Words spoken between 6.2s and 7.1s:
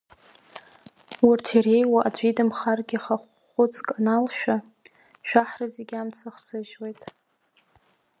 ахсыжьуеит.